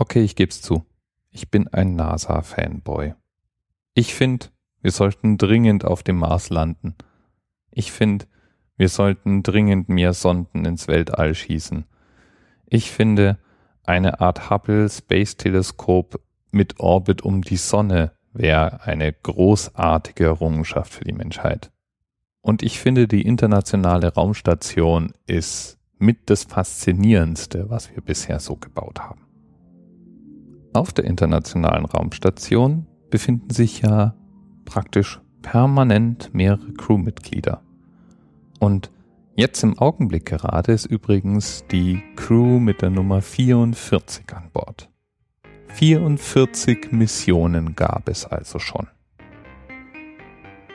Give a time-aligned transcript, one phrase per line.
[0.00, 0.86] Okay, ich geb's zu.
[1.30, 3.12] Ich bin ein NASA-Fanboy.
[3.92, 4.46] Ich finde,
[4.80, 6.94] wir sollten dringend auf dem Mars landen.
[7.70, 8.24] Ich finde,
[8.78, 11.84] wir sollten dringend mehr Sonden ins Weltall schießen.
[12.64, 13.36] Ich finde,
[13.84, 16.18] eine Art Hubble Space Teleskop
[16.50, 21.72] mit Orbit um die Sonne wäre eine großartige Errungenschaft für die Menschheit.
[22.40, 28.98] Und ich finde, die internationale Raumstation ist mit das Faszinierendste, was wir bisher so gebaut
[29.00, 29.29] haben.
[30.72, 34.14] Auf der internationalen Raumstation befinden sich ja
[34.64, 37.60] praktisch permanent mehrere Crewmitglieder.
[38.60, 38.92] Und
[39.34, 44.88] jetzt im Augenblick gerade ist übrigens die Crew mit der Nummer 44 an Bord.
[45.68, 48.86] 44 Missionen gab es also schon.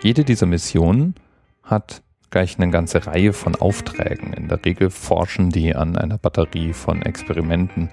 [0.01, 1.15] Jede dieser Missionen
[1.63, 2.01] hat
[2.31, 4.33] gleich eine ganze Reihe von Aufträgen.
[4.33, 7.89] In der Regel forschen die an einer Batterie von Experimenten.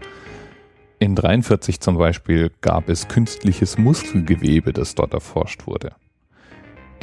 [1.03, 5.97] In 43 zum Beispiel gab es künstliches Muskelgewebe, das dort erforscht wurde.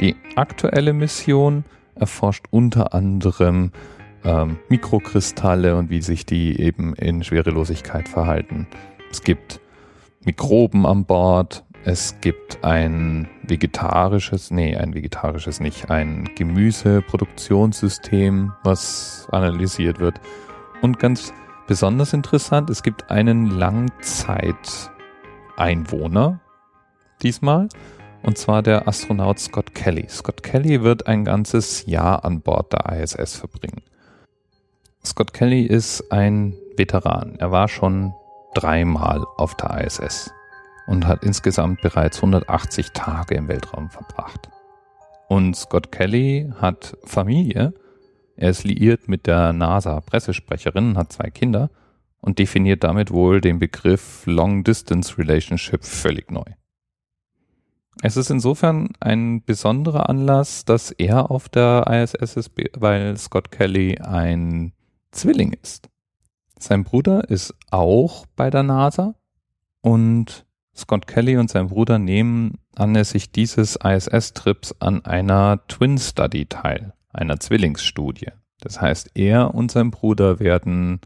[0.00, 1.64] Die aktuelle Mission
[1.96, 3.72] erforscht unter anderem
[4.24, 8.66] ähm, Mikrokristalle und wie sich die eben in Schwerelosigkeit verhalten.
[9.10, 9.60] Es gibt
[10.24, 20.00] Mikroben an Bord, es gibt ein vegetarisches, nee, ein vegetarisches nicht, ein Gemüseproduktionssystem, was analysiert
[20.00, 20.22] wird.
[20.80, 21.34] Und ganz
[21.70, 26.40] besonders interessant, es gibt einen Langzeiteinwohner
[27.22, 27.68] diesmal,
[28.24, 30.08] und zwar der Astronaut Scott Kelly.
[30.08, 33.82] Scott Kelly wird ein ganzes Jahr an Bord der ISS verbringen.
[35.04, 37.36] Scott Kelly ist ein Veteran.
[37.38, 38.14] Er war schon
[38.54, 40.32] dreimal auf der ISS
[40.88, 44.48] und hat insgesamt bereits 180 Tage im Weltraum verbracht.
[45.28, 47.74] Und Scott Kelly hat Familie.
[48.40, 51.68] Er ist liiert mit der NASA-Pressesprecherin, hat zwei Kinder
[52.22, 56.46] und definiert damit wohl den Begriff Long Distance Relationship völlig neu.
[58.00, 63.98] Es ist insofern ein besonderer Anlass, dass er auf der ISS ist, weil Scott Kelly
[63.98, 64.72] ein
[65.10, 65.90] Zwilling ist.
[66.58, 69.16] Sein Bruder ist auch bei der NASA
[69.82, 76.94] und Scott Kelly und sein Bruder nehmen anlässlich dieses ISS-Trips an einer Twin Study teil,
[77.12, 78.30] einer Zwillingsstudie.
[78.60, 81.00] Das heißt, er und sein Bruder werden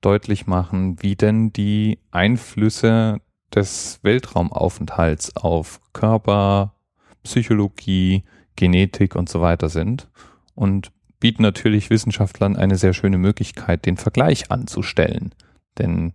[0.00, 3.20] deutlich machen, wie denn die Einflüsse
[3.54, 6.74] des Weltraumaufenthalts auf Körper,
[7.22, 8.24] Psychologie,
[8.56, 10.08] Genetik und so weiter sind
[10.54, 15.34] und bieten natürlich Wissenschaftlern eine sehr schöne Möglichkeit, den Vergleich anzustellen.
[15.78, 16.14] Denn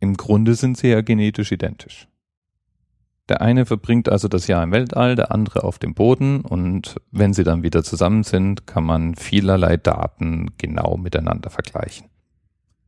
[0.00, 2.08] im Grunde sind sie ja genetisch identisch.
[3.28, 7.32] Der eine verbringt also das Jahr im Weltall, der andere auf dem Boden und wenn
[7.32, 12.08] sie dann wieder zusammen sind, kann man vielerlei Daten genau miteinander vergleichen.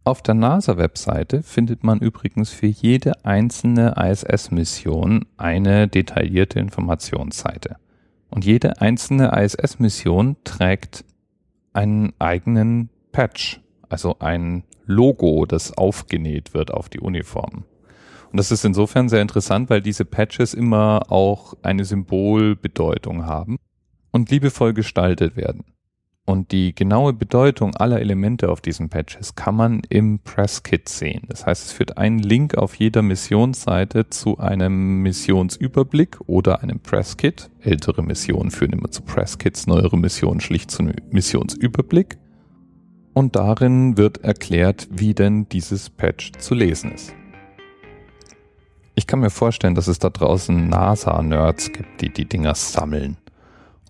[0.04, 7.76] Auf der NASA-Webseite findet man übrigens für jede einzelne ISS-Mission eine detaillierte Informationsseite.
[8.30, 11.04] Und jede einzelne ISS-Mission trägt
[11.72, 17.64] einen eigenen Patch, also ein Logo, das aufgenäht wird auf die Uniform.
[18.30, 23.58] Und das ist insofern sehr interessant, weil diese Patches immer auch eine Symbolbedeutung haben
[24.10, 25.64] und liebevoll gestaltet werden.
[26.28, 31.22] Und die genaue Bedeutung aller Elemente auf diesen Patches kann man im Presskit sehen.
[31.28, 37.48] Das heißt, es führt einen Link auf jeder Missionsseite zu einem Missionsüberblick oder einem Presskit.
[37.60, 42.18] Ältere Missionen führen immer zu Presskits, neuere Missionen schlicht zu Missionsüberblick.
[43.14, 47.14] Und darin wird erklärt, wie denn dieses Patch zu lesen ist.
[49.08, 53.16] Ich kann mir vorstellen, dass es da draußen NASA-Nerds gibt, die die Dinger sammeln.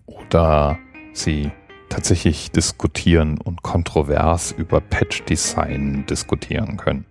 [0.05, 0.79] Oder
[1.11, 1.51] sie
[1.89, 7.05] tatsächlich diskutieren und kontrovers über Patch-Design diskutieren können.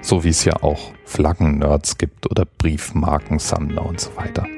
[0.00, 4.48] So wie es ja auch Flaggen-Nerds gibt oder Briefmarkensammler und so weiter.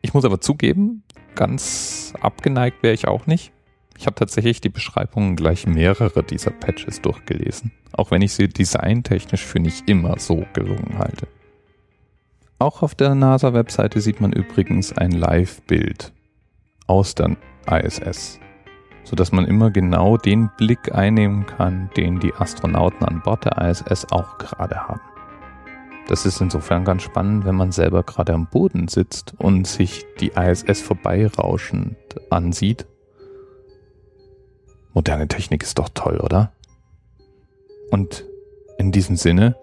[0.00, 1.02] Ich muss aber zugeben,
[1.34, 3.52] ganz abgeneigt wäre ich auch nicht.
[3.98, 9.44] Ich habe tatsächlich die Beschreibungen gleich mehrere dieser Patches durchgelesen, auch wenn ich sie designtechnisch
[9.44, 11.26] für nicht immer so gelungen halte.
[12.58, 16.12] Auch auf der NASA-Webseite sieht man übrigens ein Live-Bild
[16.86, 17.36] aus der
[17.70, 18.40] ISS,
[19.04, 24.06] sodass man immer genau den Blick einnehmen kann, den die Astronauten an Bord der ISS
[24.10, 25.00] auch gerade haben.
[26.08, 30.32] Das ist insofern ganz spannend, wenn man selber gerade am Boden sitzt und sich die
[30.36, 31.96] ISS vorbeirauschend
[32.30, 32.86] ansieht.
[34.96, 36.52] Moderne Technik ist doch toll, oder?
[37.90, 38.24] Und
[38.78, 39.54] in diesem Sinne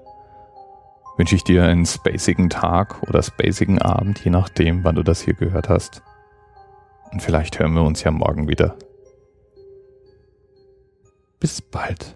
[1.18, 5.34] wünsche ich dir einen spacigen Tag oder spacigen Abend, je nachdem, wann du das hier
[5.34, 6.04] gehört hast.
[7.12, 8.76] Und vielleicht hören wir uns ja morgen wieder.
[11.40, 12.16] Bis bald.